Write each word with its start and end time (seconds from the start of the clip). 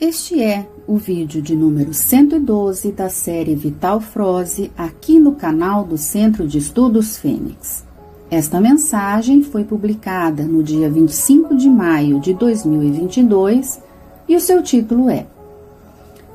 Este 0.00 0.42
é 0.42 0.68
o 0.88 0.96
vídeo 0.96 1.40
de 1.40 1.54
número 1.54 1.94
112 1.94 2.90
da 2.90 3.08
série 3.08 3.54
Vital 3.54 4.00
Froze 4.00 4.72
aqui 4.76 5.20
no 5.20 5.36
canal 5.36 5.84
do 5.84 5.96
Centro 5.96 6.48
de 6.48 6.58
Estudos 6.58 7.16
Fênix. 7.16 7.84
Esta 8.28 8.60
mensagem 8.60 9.40
foi 9.44 9.62
publicada 9.62 10.42
no 10.42 10.64
dia 10.64 10.90
25 10.90 11.56
de 11.56 11.68
maio 11.68 12.18
de 12.18 12.34
2022 12.34 13.80
e 14.28 14.34
o 14.34 14.40
seu 14.40 14.64
título 14.64 15.08
é 15.08 15.26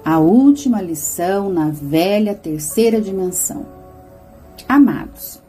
A 0.06 0.20
Última 0.20 0.82
Lição 0.82 1.52
na 1.52 1.70
Velha 1.70 2.34
Terceira 2.34 3.02
Dimensão. 3.02 3.66
Amados, 4.70 5.42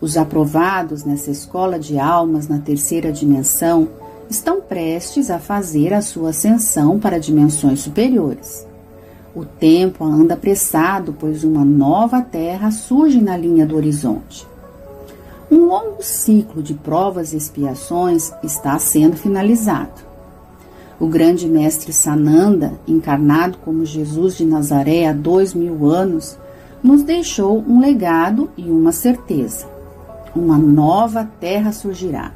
os 0.00 0.16
aprovados 0.16 1.04
nessa 1.04 1.30
escola 1.30 1.78
de 1.78 1.98
almas 1.98 2.48
na 2.48 2.58
terceira 2.58 3.12
dimensão 3.12 3.86
estão 4.30 4.60
prestes 4.60 5.30
a 5.30 5.38
fazer 5.38 5.94
a 5.94 6.02
sua 6.02 6.30
ascensão 6.30 6.98
para 6.98 7.18
dimensões 7.18 7.80
superiores. 7.80 8.66
O 9.34 9.44
tempo 9.44 10.04
anda 10.04 10.34
apressado, 10.34 11.14
pois 11.18 11.44
uma 11.44 11.64
nova 11.64 12.20
Terra 12.20 12.70
surge 12.70 13.20
na 13.20 13.36
linha 13.36 13.66
do 13.66 13.76
horizonte. 13.76 14.46
Um 15.50 15.66
longo 15.66 16.02
ciclo 16.02 16.62
de 16.62 16.74
provas 16.74 17.32
e 17.32 17.36
expiações 17.36 18.32
está 18.42 18.78
sendo 18.78 19.16
finalizado. 19.16 20.06
O 21.00 21.06
grande 21.06 21.48
mestre 21.48 21.92
Sananda, 21.92 22.72
encarnado 22.86 23.58
como 23.58 23.86
Jesus 23.86 24.36
de 24.36 24.44
Nazaré 24.44 25.06
há 25.06 25.12
dois 25.12 25.54
mil 25.54 25.86
anos, 25.86 26.36
nos 26.82 27.02
deixou 27.02 27.64
um 27.66 27.80
legado 27.80 28.50
e 28.56 28.64
uma 28.64 28.92
certeza: 28.92 29.66
uma 30.34 30.58
nova 30.58 31.28
terra 31.40 31.72
surgirá. 31.72 32.32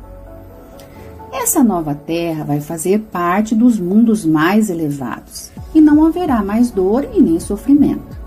Essa 1.33 1.65
nova 1.65 1.95
terra 1.95 2.45
vai 2.45 2.61
fazer 2.61 2.99
parte 3.11 3.55
dos 3.55 3.81
mundos 3.81 4.23
mais 4.23 4.69
elevados 4.69 5.51
e 5.75 5.81
não 5.81 6.05
haverá 6.05 6.45
mais 6.45 6.71
dor 6.71 7.09
e 7.15 7.23
nem 7.23 7.41
sofrimento. 7.41 8.21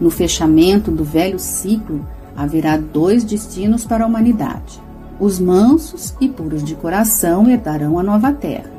No 0.00 0.08
fechamento 0.08 0.90
do 0.92 1.02
velho 1.02 1.38
ciclo, 1.38 2.06
haverá 2.36 2.76
dois 2.76 3.24
destinos 3.24 3.84
para 3.84 4.04
a 4.04 4.06
humanidade. 4.06 4.80
Os 5.18 5.40
mansos 5.40 6.14
e 6.20 6.28
puros 6.28 6.62
de 6.62 6.76
coração 6.76 7.50
herdarão 7.50 7.98
a 7.98 8.02
nova 8.04 8.32
terra. 8.32 8.70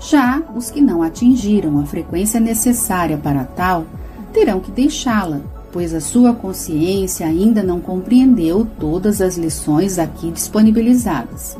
Já 0.00 0.40
os 0.54 0.70
que 0.70 0.80
não 0.80 1.02
atingiram 1.02 1.80
a 1.80 1.86
frequência 1.86 2.38
necessária 2.38 3.18
para 3.18 3.44
tal 3.44 3.84
terão 4.32 4.60
que 4.60 4.70
deixá-la, 4.70 5.40
pois 5.72 5.92
a 5.92 6.00
sua 6.00 6.32
consciência 6.32 7.26
ainda 7.26 7.64
não 7.64 7.80
compreendeu 7.80 8.66
todas 8.78 9.20
as 9.20 9.36
lições 9.36 9.98
aqui 9.98 10.30
disponibilizadas. 10.30 11.56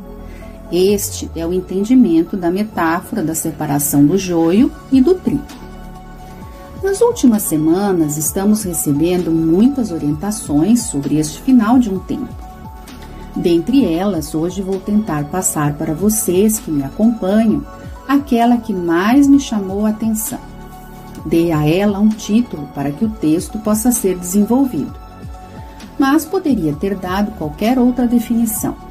Este 0.71 1.31
é 1.35 1.47
o 1.47 1.53
entendimento 1.53 2.37
da 2.37 2.51
metáfora 2.51 3.23
da 3.23 3.35
separação 3.35 4.05
do 4.05 4.19
joio 4.19 4.71
e 4.93 5.01
do 5.01 5.15
trigo. 5.15 5.43
Nas 6.83 7.01
últimas 7.01 7.43
semanas, 7.43 8.19
estamos 8.19 8.65
recebendo 8.65 9.31
muitas 9.31 9.91
orientações 9.91 10.83
sobre 10.83 11.17
este 11.17 11.41
final 11.41 11.79
de 11.79 11.89
um 11.89 11.99
tempo. 11.99 12.29
Dentre 13.35 13.83
elas, 13.85 14.35
hoje 14.35 14.61
vou 14.61 14.79
tentar 14.79 15.25
passar 15.25 15.73
para 15.75 15.95
vocês 15.95 16.59
que 16.59 16.71
me 16.71 16.85
acompanham 16.85 17.65
aquela 18.07 18.59
que 18.59 18.75
mais 18.75 19.27
me 19.27 19.41
chamou 19.41 19.87
a 19.87 19.91
atenção. 19.91 20.41
Dei 21.25 21.51
a 21.51 21.67
ela 21.67 21.99
um 21.99 22.11
título 22.11 22.69
para 22.75 22.93
que 22.93 23.07
o 23.07 23.11
texto 23.11 23.59
possa 23.59 23.91
ser 23.91 24.19
desenvolvido, 24.19 24.95
mas 25.99 26.27
poderia 26.27 26.75
ter 26.75 26.95
dado 26.95 27.33
qualquer 27.33 27.79
outra 27.79 28.07
definição 28.07 28.88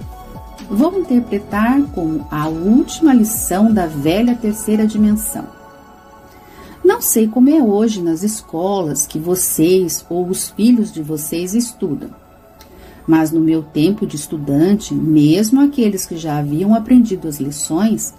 vou 0.69 0.99
interpretar 0.99 1.81
como 1.93 2.27
a 2.29 2.47
última 2.47 3.13
lição 3.13 3.71
da 3.71 3.85
velha 3.85 4.35
terceira 4.35 4.85
dimensão. 4.85 5.45
Não 6.83 7.01
sei 7.01 7.27
como 7.27 7.49
é 7.49 7.61
hoje 7.61 8.01
nas 8.01 8.23
escolas 8.23 9.05
que 9.05 9.19
vocês 9.19 10.05
ou 10.09 10.27
os 10.27 10.49
filhos 10.49 10.91
de 10.91 11.01
vocês 11.01 11.53
estudam, 11.53 12.09
mas 13.05 13.31
no 13.31 13.39
meu 13.39 13.63
tempo 13.63 14.05
de 14.05 14.15
estudante, 14.15 14.93
mesmo 14.93 15.61
aqueles 15.61 16.05
que 16.05 16.17
já 16.17 16.37
haviam 16.37 16.75
aprendido 16.75 17.27
as 17.27 17.39
lições, 17.39 18.13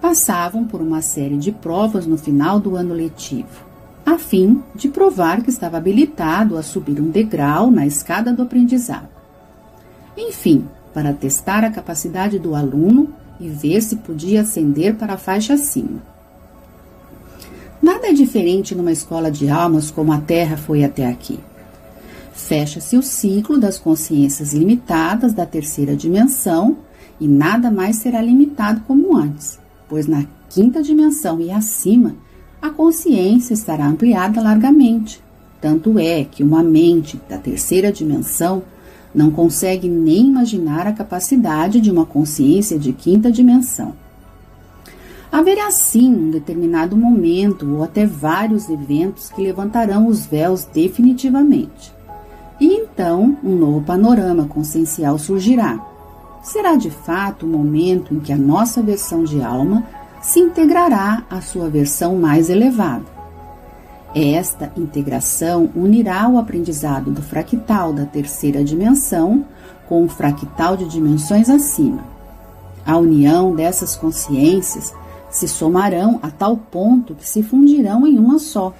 passavam 0.00 0.64
por 0.64 0.80
uma 0.80 1.00
série 1.00 1.36
de 1.36 1.52
provas 1.52 2.06
no 2.06 2.18
final 2.18 2.58
do 2.58 2.76
ano 2.76 2.92
letivo, 2.92 3.64
a 4.04 4.18
fim 4.18 4.62
de 4.74 4.88
provar 4.88 5.42
que 5.42 5.50
estava 5.50 5.76
habilitado 5.76 6.56
a 6.56 6.62
subir 6.62 7.00
um 7.00 7.10
degrau 7.10 7.70
na 7.70 7.86
escada 7.86 8.32
do 8.32 8.42
aprendizado. 8.42 9.08
Enfim, 10.16 10.66
para 10.92 11.12
testar 11.12 11.64
a 11.64 11.70
capacidade 11.70 12.38
do 12.38 12.54
aluno 12.54 13.08
e 13.40 13.48
ver 13.48 13.82
se 13.82 13.96
podia 13.96 14.42
ascender 14.42 14.94
para 14.94 15.14
a 15.14 15.18
faixa 15.18 15.54
acima. 15.54 16.02
Nada 17.82 18.08
é 18.08 18.12
diferente 18.12 18.74
numa 18.74 18.92
escola 18.92 19.30
de 19.30 19.48
almas 19.48 19.90
como 19.90 20.12
a 20.12 20.20
Terra 20.20 20.56
foi 20.56 20.84
até 20.84 21.08
aqui. 21.08 21.40
Fecha-se 22.32 22.96
o 22.96 23.02
ciclo 23.02 23.58
das 23.58 23.78
consciências 23.78 24.52
limitadas 24.52 25.32
da 25.32 25.44
terceira 25.44 25.96
dimensão 25.96 26.78
e 27.20 27.26
nada 27.26 27.70
mais 27.70 27.96
será 27.96 28.22
limitado 28.22 28.82
como 28.86 29.16
antes, 29.16 29.58
pois 29.88 30.06
na 30.06 30.24
quinta 30.48 30.82
dimensão 30.82 31.40
e 31.40 31.50
acima 31.50 32.14
a 32.60 32.70
consciência 32.70 33.52
estará 33.52 33.86
ampliada 33.86 34.40
largamente. 34.40 35.20
Tanto 35.60 35.98
é 35.98 36.24
que 36.24 36.42
uma 36.42 36.62
mente 36.62 37.20
da 37.28 37.38
terceira 37.38 37.92
dimensão 37.92 38.62
não 39.14 39.30
consegue 39.30 39.88
nem 39.88 40.28
imaginar 40.28 40.86
a 40.86 40.92
capacidade 40.92 41.80
de 41.80 41.90
uma 41.90 42.06
consciência 42.06 42.78
de 42.78 42.92
quinta 42.92 43.30
dimensão. 43.30 43.94
Haverá 45.30 45.70
sim 45.70 46.14
um 46.14 46.30
determinado 46.30 46.96
momento 46.96 47.76
ou 47.76 47.82
até 47.82 48.04
vários 48.04 48.68
eventos 48.68 49.30
que 49.30 49.42
levantarão 49.42 50.06
os 50.06 50.26
véus 50.26 50.64
definitivamente. 50.64 51.92
E 52.60 52.66
então 52.66 53.36
um 53.42 53.56
novo 53.56 53.80
panorama 53.80 54.44
consciencial 54.44 55.18
surgirá. 55.18 55.80
Será 56.42 56.74
de 56.74 56.90
fato 56.90 57.46
o 57.46 57.48
momento 57.48 58.14
em 58.14 58.20
que 58.20 58.32
a 58.32 58.36
nossa 58.36 58.82
versão 58.82 59.24
de 59.24 59.42
alma 59.42 59.84
se 60.20 60.38
integrará 60.38 61.24
à 61.30 61.40
sua 61.40 61.68
versão 61.68 62.16
mais 62.16 62.50
elevada. 62.50 63.21
Esta 64.14 64.70
integração 64.76 65.70
unirá 65.74 66.28
o 66.28 66.38
aprendizado 66.38 67.10
do 67.10 67.22
fractal 67.22 67.94
da 67.94 68.04
terceira 68.04 68.62
dimensão 68.62 69.46
com 69.88 70.04
o 70.04 70.08
fractal 70.08 70.76
de 70.76 70.86
dimensões 70.86 71.48
acima. 71.48 72.04
A 72.84 72.98
união 72.98 73.54
dessas 73.54 73.96
consciências 73.96 74.92
se 75.30 75.48
somarão 75.48 76.20
a 76.22 76.30
tal 76.30 76.56
ponto 76.58 77.14
que 77.14 77.26
se 77.26 77.42
fundirão 77.42 78.06
em 78.06 78.18
uma 78.18 78.38
só, 78.38 78.74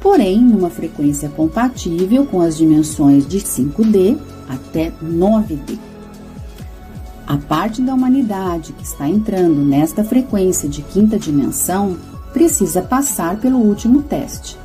porém 0.00 0.40
numa 0.40 0.70
frequência 0.70 1.28
compatível 1.28 2.24
com 2.24 2.40
as 2.40 2.56
dimensões 2.56 3.28
de 3.28 3.40
5D 3.40 4.18
até 4.48 4.90
9D. 5.02 5.78
A 7.26 7.36
parte 7.36 7.82
da 7.82 7.92
humanidade 7.92 8.72
que 8.72 8.82
está 8.82 9.06
entrando 9.06 9.62
nesta 9.62 10.02
frequência 10.02 10.66
de 10.66 10.80
quinta 10.80 11.18
dimensão 11.18 11.98
precisa 12.38 12.80
passar 12.80 13.36
pelo 13.38 13.58
último 13.58 14.00
teste. 14.00 14.56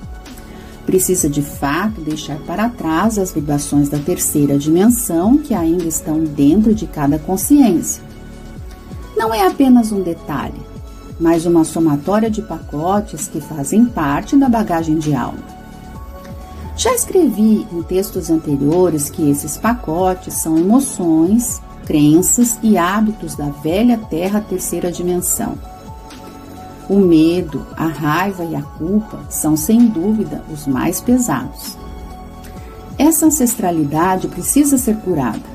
Precisa 0.85 1.27
de 1.27 1.41
fato 1.41 2.01
deixar 2.01 2.37
para 2.41 2.69
trás 2.69 3.17
as 3.17 3.31
vibrações 3.31 3.89
da 3.89 3.97
terceira 3.97 4.59
dimensão 4.59 5.39
que 5.39 5.55
ainda 5.55 5.85
estão 5.85 6.23
dentro 6.23 6.75
de 6.75 6.85
cada 6.85 7.17
consciência. 7.17 8.03
Não 9.17 9.33
é 9.33 9.47
apenas 9.47 9.91
um 9.91 10.03
detalhe, 10.03 10.61
mas 11.19 11.47
uma 11.47 11.63
somatória 11.63 12.29
de 12.29 12.43
pacotes 12.43 13.27
que 13.27 13.41
fazem 13.41 13.85
parte 13.85 14.37
da 14.37 14.47
bagagem 14.47 14.99
de 14.99 15.15
alma. 15.15 15.43
Já 16.77 16.93
escrevi 16.93 17.65
em 17.71 17.81
textos 17.81 18.29
anteriores 18.29 19.09
que 19.09 19.27
esses 19.31 19.57
pacotes 19.57 20.35
são 20.35 20.59
emoções, 20.59 21.59
crenças 21.87 22.59
e 22.61 22.77
hábitos 22.77 23.35
da 23.35 23.45
velha 23.49 23.97
Terra 23.97 24.41
terceira 24.41 24.91
dimensão 24.91 25.72
o 26.89 26.99
medo, 26.99 27.65
a 27.77 27.87
raiva 27.87 28.43
e 28.43 28.55
a 28.55 28.61
culpa 28.61 29.19
são 29.29 29.55
sem 29.55 29.87
dúvida 29.87 30.43
os 30.51 30.67
mais 30.67 30.99
pesados. 30.99 31.77
Essa 32.97 33.25
ancestralidade 33.25 34.27
precisa 34.27 34.77
ser 34.77 34.97
curada. 34.97 35.53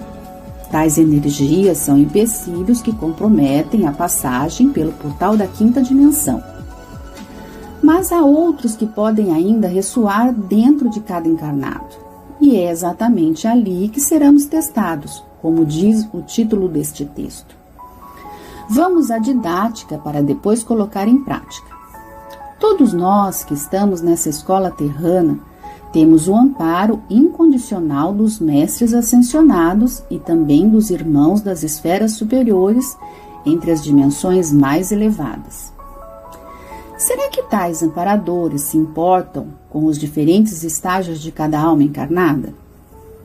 Tais 0.70 0.98
energias 0.98 1.78
são 1.78 1.98
empecilhos 1.98 2.82
que 2.82 2.92
comprometem 2.92 3.86
a 3.86 3.92
passagem 3.92 4.70
pelo 4.70 4.92
portal 4.92 5.36
da 5.36 5.46
quinta 5.46 5.82
dimensão. 5.82 6.42
Mas 7.82 8.10
há 8.12 8.22
outros 8.22 8.74
que 8.76 8.86
podem 8.86 9.32
ainda 9.32 9.68
ressoar 9.68 10.32
dentro 10.32 10.90
de 10.90 11.00
cada 11.00 11.28
encarnado. 11.28 11.96
E 12.40 12.56
é 12.56 12.70
exatamente 12.70 13.46
ali 13.46 13.88
que 13.88 14.00
seremos 14.00 14.46
testados, 14.46 15.22
como 15.40 15.64
diz 15.64 16.08
o 16.12 16.22
título 16.22 16.68
deste 16.68 17.04
texto. 17.04 17.57
Vamos 18.70 19.10
à 19.10 19.18
didática 19.18 19.96
para 19.96 20.22
depois 20.22 20.62
colocar 20.62 21.08
em 21.08 21.24
prática. 21.24 21.66
Todos 22.60 22.92
nós 22.92 23.42
que 23.42 23.54
estamos 23.54 24.02
nessa 24.02 24.28
escola 24.28 24.70
terrana 24.70 25.38
temos 25.90 26.28
o 26.28 26.36
amparo 26.36 27.00
incondicional 27.08 28.12
dos 28.12 28.38
mestres 28.38 28.92
ascensionados 28.92 30.02
e 30.10 30.18
também 30.18 30.68
dos 30.68 30.90
irmãos 30.90 31.40
das 31.40 31.62
esferas 31.62 32.12
superiores 32.12 32.94
entre 33.46 33.70
as 33.70 33.82
dimensões 33.82 34.52
mais 34.52 34.92
elevadas. 34.92 35.72
Será 36.98 37.30
que 37.30 37.44
tais 37.44 37.82
amparadores 37.82 38.62
se 38.62 38.76
importam 38.76 39.46
com 39.70 39.86
os 39.86 39.96
diferentes 39.98 40.62
estágios 40.62 41.20
de 41.20 41.32
cada 41.32 41.58
alma 41.58 41.84
encarnada? 41.84 42.52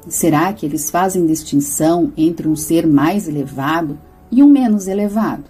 Será 0.08 0.54
que 0.54 0.66
eles 0.66 0.90
fazem 0.90 1.26
distinção 1.26 2.14
entre 2.16 2.48
um 2.48 2.56
ser 2.56 2.88
mais 2.88 3.28
elevado 3.28 3.98
e 4.34 4.44
um 4.44 4.48
menos 4.48 4.88
elevado? 4.88 5.44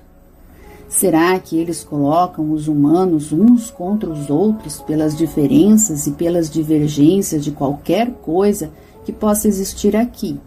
Será 0.90 1.40
que 1.40 1.58
eles 1.58 1.84
colocam 1.84 2.52
os 2.52 2.68
humanos 2.68 3.32
uns 3.32 3.72
contra 3.72 4.10
os 4.10 4.30
outros 4.30 4.80
pelas 4.82 5.18
diferenças 5.18 6.06
e 6.06 6.12
pelas 6.12 6.50
divergências 6.50 7.44
de 7.44 7.52
qualquer 7.52 8.12
coisa 8.22 8.70
que 9.04 9.12
possa 9.12 9.48
existir 9.48 9.96
aqui? 9.96 10.40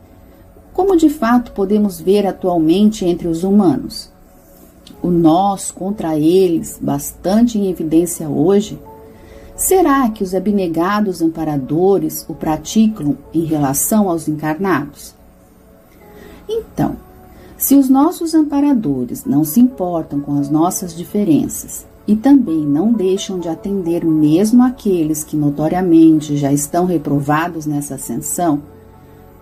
Como 0.72 0.96
de 0.96 1.08
fato 1.08 1.52
podemos 1.52 2.00
ver 2.00 2.26
atualmente 2.26 3.04
entre 3.04 3.26
os 3.26 3.42
humanos? 3.42 4.14
o 5.02 5.10
nós 5.10 5.70
contra 5.70 6.18
eles, 6.18 6.78
bastante 6.80 7.58
em 7.58 7.68
evidência 7.70 8.28
hoje, 8.28 8.78
será 9.54 10.08
que 10.10 10.22
os 10.22 10.34
abnegados 10.34 11.22
amparadores 11.22 12.24
o 12.28 12.34
praticam 12.34 13.16
em 13.32 13.44
relação 13.44 14.08
aos 14.08 14.26
encarnados? 14.28 15.14
Então, 16.48 16.96
se 17.56 17.75
os 17.75 17.88
nossos 17.88 18.35
amparadores 18.35 19.25
não 19.25 19.44
se 19.44 19.61
importam 19.61 20.20
com 20.20 20.38
as 20.38 20.50
nossas 20.50 20.94
diferenças 20.94 21.87
e 22.06 22.14
também 22.14 22.67
não 22.67 22.93
deixam 22.93 23.38
de 23.38 23.49
atender 23.49 24.05
mesmo 24.05 24.62
aqueles 24.62 25.25
que 25.25 25.37
notoriamente 25.37 26.37
já 26.37 26.53
estão 26.53 26.85
reprovados 26.85 27.67
nessa 27.67 27.94
ascensão, 27.97 28.62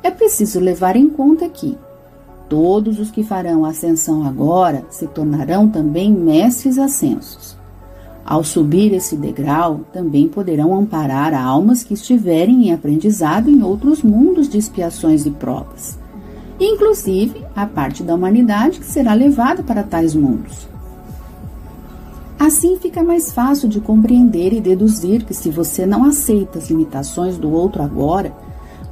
é 0.03 0.11
preciso 0.11 0.61
levar 0.61 0.97
em 0.97 1.09
conta 1.09 1.49
que 1.49 1.77
Todos 2.49 3.01
os 3.01 3.11
que 3.11 3.23
farão 3.23 3.65
a 3.65 3.71
ascensão 3.71 4.27
agora 4.27 4.85
se 4.91 5.07
tornarão 5.07 5.69
também 5.69 6.13
mestres 6.13 6.79
ascensos. 6.79 7.57
Ao 8.25 8.45
subir 8.45 8.93
esse 8.93 9.17
degrau, 9.17 9.81
também 9.93 10.29
poderão 10.29 10.75
amparar 10.75 11.35
almas 11.35 11.83
que 11.83 11.95
estiverem 11.95 12.69
em 12.69 12.73
aprendizado 12.73 13.51
em 13.51 13.63
outros 13.63 14.03
mundos 14.03 14.49
de 14.49 14.59
expiações 14.59 15.27
e 15.27 15.31
provas, 15.31 15.99
inclusive 16.59 17.45
a 17.55 17.67
parte 17.67 18.03
da 18.03 18.15
humanidade 18.15 18.79
que 18.79 18.87
será 18.87 19.15
levada 19.15 19.63
para 19.63 19.83
tais 19.83 20.15
mundos. 20.15 20.69
Assim 22.39 22.79
fica 22.79 23.03
mais 23.03 23.33
fácil 23.33 23.69
de 23.69 23.81
compreender 23.81 24.53
e 24.53 24.61
deduzir 24.61 25.25
que 25.25 25.33
se 25.33 25.51
você 25.51 25.87
não 25.87 26.05
aceita 26.05 26.59
as 26.59 26.69
limitações 26.69 27.39
do 27.39 27.51
outro 27.51 27.83
agora, 27.83 28.33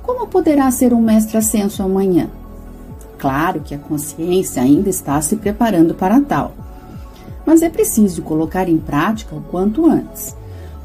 como 0.02 0.26
poderá 0.26 0.70
ser 0.70 0.92
um 0.92 1.00
mestre 1.00 1.36
ascenso 1.36 1.82
amanhã? 1.82 2.28
Claro 3.18 3.60
que 3.60 3.74
a 3.74 3.78
consciência 3.78 4.62
ainda 4.62 4.88
está 4.88 5.20
se 5.20 5.36
preparando 5.36 5.94
para 5.94 6.20
tal, 6.20 6.52
mas 7.46 7.62
é 7.62 7.68
preciso 7.68 8.22
colocar 8.22 8.68
em 8.68 8.78
prática 8.78 9.34
o 9.34 9.42
quanto 9.42 9.86
antes, 9.86 10.36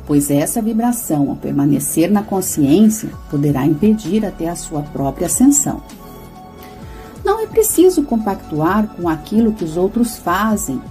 pois 0.06 0.29
essa 0.29 0.62
vibração, 0.62 1.29
ao 1.29 1.35
permanecer 1.35 2.12
na 2.12 2.21
consciência, 2.21 3.09
poderá 3.29 3.65
impedir 3.65 4.25
até 4.25 4.50
a 4.50 4.56
sua 4.56 4.81
própria 4.81 5.27
ascensão. 5.27 5.81
É 7.47 7.53
preciso 7.53 8.03
compactuar 8.03 8.88
com 8.89 9.07
aquilo 9.07 9.53
que 9.53 9.63
os 9.63 9.77
outros 9.77 10.17
fazem 10.17 10.81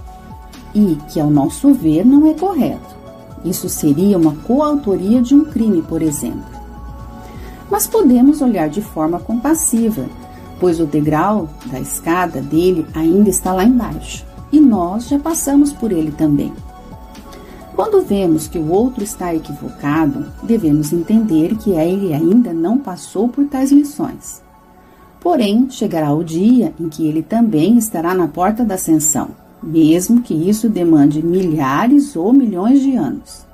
e 0.73 0.97
que, 1.09 1.19
ao 1.19 1.29
nosso 1.29 1.73
ver, 1.73 2.05
não 2.05 2.29
é 2.29 2.33
correto. 2.33 2.95
Isso 3.45 3.69
seria 3.69 4.17
uma 4.17 4.35
coautoria 4.35 5.21
de 5.21 5.35
um 5.35 5.45
crime, 5.45 5.81
por 5.81 6.01
exemplo. 6.01 6.57
Mas 7.69 7.87
podemos 7.87 8.41
olhar 8.41 8.69
de 8.69 8.81
forma 8.81 9.19
compassiva 9.19 10.05
pois 10.59 10.79
o 10.79 10.85
degrau 10.85 11.49
da 11.65 11.79
escada 11.79 12.41
dele 12.41 12.85
ainda 12.93 13.29
está 13.29 13.53
lá 13.53 13.63
embaixo 13.63 14.25
e 14.51 14.59
nós 14.59 15.07
já 15.07 15.19
passamos 15.19 15.71
por 15.73 15.91
ele 15.91 16.11
também. 16.11 16.53
Quando 17.75 18.01
vemos 18.01 18.47
que 18.47 18.57
o 18.57 18.71
outro 18.71 19.03
está 19.03 19.35
equivocado, 19.35 20.25
devemos 20.41 20.91
entender 20.91 21.55
que 21.57 21.71
ele 21.71 22.13
ainda 22.13 22.51
não 22.53 22.79
passou 22.79 23.29
por 23.29 23.45
tais 23.45 23.71
lições. 23.71 24.41
Porém, 25.29 25.69
chegará 25.69 26.13
o 26.13 26.23
dia 26.23 26.73
em 26.79 26.87
que 26.87 27.05
ele 27.05 27.21
também 27.21 27.77
estará 27.77 28.13
na 28.13 28.29
porta 28.29 28.63
da 28.63 28.75
ascensão, 28.75 29.31
mesmo 29.61 30.21
que 30.21 30.33
isso 30.33 30.69
demande 30.69 31.21
milhares 31.21 32.15
ou 32.15 32.31
milhões 32.31 32.79
de 32.79 32.95
anos. 32.95 33.45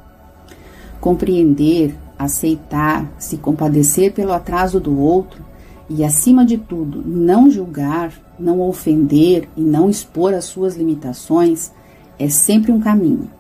Compreender, 1.02 1.96
aceitar, 2.18 3.12
se 3.18 3.38
compadecer 3.38 4.14
pelo 4.14 4.34
atraso 4.34 4.80
do 4.80 5.00
outro 5.00 5.44
e, 5.90 6.04
acima 6.04 6.46
de 6.46 6.60
tudo, 6.60 7.04
não 7.04 7.50
julgar, 7.50 8.14
não 8.38 8.62
ofender 8.62 9.50
e 9.58 9.62
não 9.62 9.90
expor 9.90 10.36
as 10.36 10.46
suas 10.46 10.76
limitações 10.76 11.72
é 12.20 12.30
sempre 12.30 12.72
um 12.72 12.80
caminho. 12.80 13.32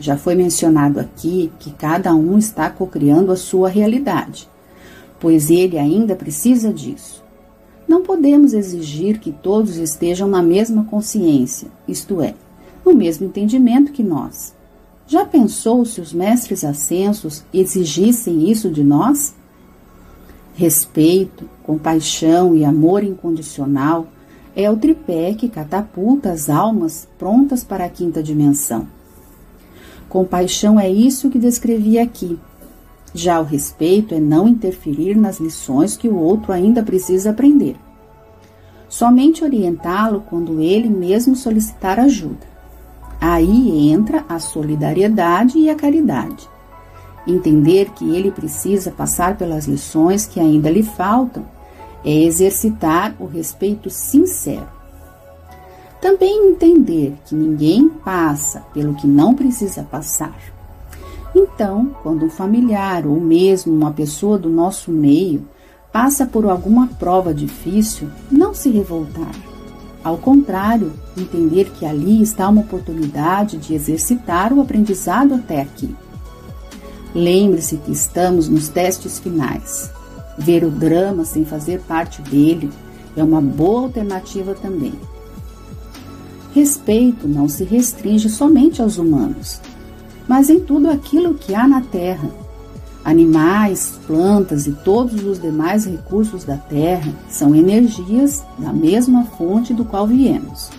Já 0.00 0.16
foi 0.16 0.34
mencionado 0.34 0.98
aqui 0.98 1.52
que 1.58 1.72
cada 1.72 2.14
um 2.14 2.38
está 2.38 2.70
cocriando 2.70 3.30
a 3.30 3.36
sua 3.36 3.68
realidade, 3.68 4.48
pois 5.20 5.50
ele 5.50 5.78
ainda 5.78 6.16
precisa 6.16 6.72
disso. 6.72 7.25
Não 7.86 8.02
podemos 8.02 8.52
exigir 8.52 9.20
que 9.20 9.30
todos 9.30 9.76
estejam 9.76 10.28
na 10.28 10.42
mesma 10.42 10.84
consciência, 10.84 11.68
isto 11.86 12.20
é, 12.20 12.34
no 12.84 12.94
mesmo 12.94 13.26
entendimento 13.26 13.92
que 13.92 14.02
nós. 14.02 14.54
Já 15.06 15.24
pensou 15.24 15.84
se 15.84 16.00
os 16.00 16.12
mestres 16.12 16.64
ascensos 16.64 17.44
exigissem 17.54 18.50
isso 18.50 18.70
de 18.70 18.82
nós? 18.82 19.34
Respeito, 20.54 21.48
compaixão 21.62 22.56
e 22.56 22.64
amor 22.64 23.04
incondicional 23.04 24.08
é 24.56 24.70
o 24.70 24.76
tripé 24.76 25.34
que 25.34 25.48
catapulta 25.48 26.32
as 26.32 26.48
almas 26.48 27.06
prontas 27.18 27.62
para 27.62 27.84
a 27.84 27.88
quinta 27.88 28.22
dimensão. 28.22 28.88
Compaixão 30.08 30.80
é 30.80 30.90
isso 30.90 31.28
que 31.28 31.38
descrevi 31.38 31.98
aqui. 31.98 32.38
Já 33.14 33.40
o 33.40 33.44
respeito 33.44 34.14
é 34.14 34.20
não 34.20 34.48
interferir 34.48 35.16
nas 35.16 35.38
lições 35.40 35.96
que 35.96 36.08
o 36.08 36.16
outro 36.16 36.52
ainda 36.52 36.82
precisa 36.82 37.30
aprender. 37.30 37.76
Somente 38.88 39.42
orientá-lo 39.42 40.22
quando 40.28 40.60
ele 40.60 40.88
mesmo 40.88 41.34
solicitar 41.34 41.98
ajuda. 41.98 42.46
Aí 43.20 43.90
entra 43.90 44.24
a 44.28 44.38
solidariedade 44.38 45.58
e 45.58 45.70
a 45.70 45.74
caridade 45.74 46.48
Entender 47.26 47.90
que 47.90 48.14
ele 48.14 48.30
precisa 48.30 48.92
passar 48.92 49.36
pelas 49.36 49.66
lições 49.66 50.26
que 50.26 50.38
ainda 50.38 50.70
lhe 50.70 50.84
faltam 50.84 51.44
é 52.04 52.22
exercitar 52.22 53.16
o 53.18 53.26
respeito 53.26 53.90
sincero. 53.90 54.68
Também 56.00 56.50
entender 56.50 57.14
que 57.24 57.34
ninguém 57.34 57.88
passa 57.88 58.60
pelo 58.72 58.94
que 58.94 59.08
não 59.08 59.34
precisa 59.34 59.82
passar. 59.82 60.36
Então, 61.38 61.94
quando 62.02 62.24
um 62.24 62.30
familiar 62.30 63.06
ou 63.06 63.20
mesmo 63.20 63.70
uma 63.70 63.92
pessoa 63.92 64.38
do 64.38 64.48
nosso 64.48 64.90
meio 64.90 65.46
passa 65.92 66.24
por 66.24 66.46
alguma 66.46 66.86
prova 66.86 67.34
difícil, 67.34 68.08
não 68.32 68.54
se 68.54 68.70
revoltar. 68.70 69.34
Ao 70.02 70.16
contrário, 70.16 70.94
entender 71.14 71.70
que 71.78 71.84
ali 71.84 72.22
está 72.22 72.48
uma 72.48 72.62
oportunidade 72.62 73.58
de 73.58 73.74
exercitar 73.74 74.50
o 74.50 74.62
aprendizado 74.62 75.34
até 75.34 75.60
aqui. 75.60 75.94
Lembre-se 77.14 77.76
que 77.76 77.92
estamos 77.92 78.48
nos 78.48 78.70
testes 78.70 79.18
finais. 79.18 79.90
Ver 80.38 80.64
o 80.64 80.70
drama 80.70 81.26
sem 81.26 81.44
fazer 81.44 81.80
parte 81.80 82.22
dele 82.22 82.70
é 83.14 83.22
uma 83.22 83.42
boa 83.42 83.82
alternativa 83.82 84.54
também. 84.54 84.94
Respeito 86.54 87.28
não 87.28 87.46
se 87.46 87.62
restringe 87.62 88.30
somente 88.30 88.80
aos 88.80 88.96
humanos, 88.96 89.60
mas 90.28 90.50
em 90.50 90.60
tudo 90.60 90.90
aquilo 90.90 91.34
que 91.34 91.54
há 91.54 91.66
na 91.66 91.80
Terra. 91.80 92.28
Animais, 93.04 94.00
plantas 94.06 94.66
e 94.66 94.72
todos 94.72 95.24
os 95.24 95.40
demais 95.40 95.84
recursos 95.84 96.44
da 96.44 96.56
Terra 96.56 97.12
são 97.28 97.54
energias 97.54 98.44
da 98.58 98.72
mesma 98.72 99.24
fonte 99.24 99.72
do 99.72 99.84
qual 99.84 100.06
viemos. 100.06 100.70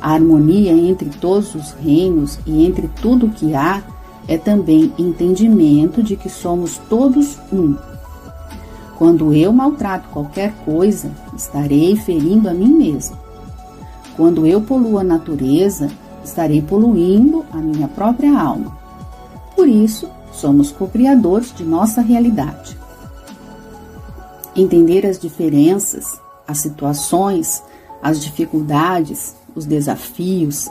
A 0.00 0.14
harmonia 0.14 0.72
entre 0.72 1.08
todos 1.08 1.54
os 1.54 1.70
reinos 1.72 2.38
e 2.44 2.66
entre 2.66 2.88
tudo 3.00 3.26
o 3.26 3.30
que 3.30 3.54
há 3.54 3.80
é 4.26 4.36
também 4.36 4.92
entendimento 4.98 6.02
de 6.02 6.16
que 6.16 6.28
somos 6.28 6.78
todos 6.88 7.38
um. 7.52 7.76
Quando 8.96 9.32
eu 9.32 9.52
maltrato 9.52 10.08
qualquer 10.08 10.52
coisa, 10.64 11.10
estarei 11.36 11.94
ferindo 11.96 12.48
a 12.48 12.54
mim 12.54 12.72
mesmo. 12.74 13.16
Quando 14.16 14.46
eu 14.46 14.60
poluo 14.60 14.98
a 14.98 15.04
natureza, 15.04 15.88
estarei 16.24 16.62
poluindo 16.62 17.44
a 17.52 17.58
minha 17.58 17.88
própria 17.88 18.38
alma. 18.38 18.76
Por 19.56 19.68
isso, 19.68 20.08
somos 20.32 20.72
co-criadores 20.72 21.52
de 21.54 21.64
nossa 21.64 22.00
realidade. 22.00 22.76
Entender 24.56 25.06
as 25.06 25.18
diferenças, 25.18 26.20
as 26.46 26.58
situações, 26.58 27.62
as 28.02 28.20
dificuldades, 28.20 29.36
os 29.54 29.64
desafios, 29.64 30.68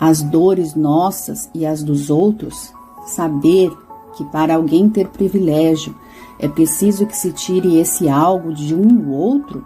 as 0.00 0.22
dores 0.22 0.74
nossas 0.74 1.48
e 1.54 1.64
as 1.64 1.82
dos 1.82 2.10
outros, 2.10 2.72
saber 3.06 3.70
que 4.16 4.24
para 4.26 4.54
alguém 4.54 4.88
ter 4.88 5.08
privilégio 5.08 5.94
é 6.38 6.48
preciso 6.48 7.06
que 7.06 7.16
se 7.16 7.32
tire 7.32 7.78
esse 7.78 8.08
algo 8.08 8.52
de 8.52 8.74
um 8.74 9.10
ou 9.10 9.16
outro? 9.16 9.64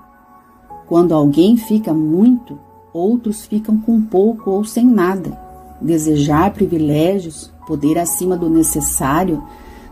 Quando 0.87 1.15
alguém 1.15 1.57
fica 1.57 1.93
muito, 1.93 2.59
outros 2.93 3.47
ficam 3.47 3.79
com 3.79 4.01
pouco 4.01 4.51
ou 4.51 4.65
sem 4.65 4.87
nada. 4.87 5.47
desejar 5.81 6.53
privilégios, 6.53 7.53
poder 7.65 7.99
acima 7.99 8.37
do 8.37 8.51
necessário, 8.51 9.45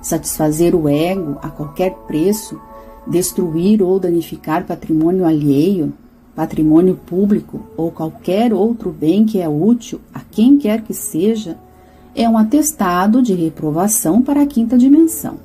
satisfazer 0.03 0.75
o 0.75 0.88
ego 0.88 1.38
a 1.41 1.49
qualquer 1.49 1.93
preço, 2.09 2.61
destruir 3.07 3.81
ou 3.81 4.00
danificar 4.00 4.67
patrimônio 4.67 5.25
alheio, 5.25 5.93
patrimônio 6.35 6.97
público 6.97 7.61
ou 7.76 7.91
qualquer 7.91 8.53
outro 8.53 8.91
bem 8.91 9.25
que 9.25 9.41
é 9.41 9.49
útil 9.49 10.00
a 10.12 10.21
quem 10.21 10.59
quer 10.59 10.83
que 10.83 10.93
seja, 10.93 11.57
é 12.15 12.29
um 12.29 12.37
atestado 12.37 13.23
de 13.23 13.35
reprovação 13.35 14.23
para 14.23 14.43
a 14.43 14.47
quinta 14.47 14.76
dimensão. 14.76 15.38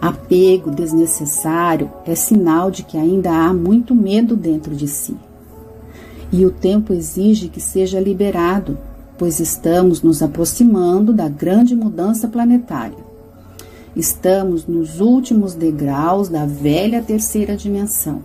Apego 0.00 0.70
desnecessário 0.70 1.90
é 2.04 2.14
sinal 2.14 2.70
de 2.70 2.82
que 2.82 2.98
ainda 2.98 3.30
há 3.30 3.52
muito 3.54 3.94
medo 3.94 4.36
dentro 4.36 4.74
de 4.74 4.86
si. 4.86 5.16
E 6.32 6.44
o 6.44 6.50
tempo 6.50 6.92
exige 6.92 7.48
que 7.48 7.60
seja 7.60 8.00
liberado, 8.00 8.76
pois 9.16 9.40
estamos 9.40 10.02
nos 10.02 10.22
aproximando 10.22 11.12
da 11.12 11.28
grande 11.28 11.76
mudança 11.76 12.26
planetária. 12.28 12.98
Estamos 13.94 14.66
nos 14.66 15.00
últimos 15.00 15.54
degraus 15.54 16.28
da 16.28 16.44
velha 16.44 17.00
terceira 17.00 17.56
dimensão. 17.56 18.22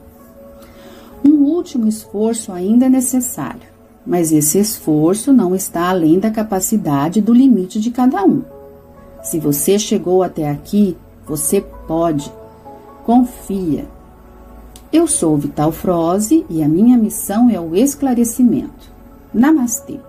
Um 1.24 1.44
último 1.44 1.88
esforço 1.88 2.52
ainda 2.52 2.88
é 2.88 2.90
necessário, 2.90 3.68
mas 4.06 4.32
esse 4.32 4.58
esforço 4.58 5.32
não 5.32 5.54
está 5.54 5.90
além 5.90 6.20
da 6.20 6.32
capacidade 6.32 7.22
do 7.22 7.34
limite 7.34 7.80
de 7.80 7.92
cada 7.92 8.24
um. 8.24 8.42
Se 9.22 9.40
você 9.40 9.78
chegou 9.78 10.24
até 10.24 10.50
aqui, 10.50 10.98
você 11.28 11.62
pode. 11.88 12.32
Confia. 13.04 13.86
Eu 14.92 15.06
sou 15.06 15.38
Vital 15.38 15.72
Froze 15.72 16.44
e 16.50 16.64
a 16.64 16.68
minha 16.68 16.98
missão 16.98 17.48
é 17.48 17.60
o 17.60 17.76
esclarecimento. 17.76 18.90
Namastê. 19.32 20.00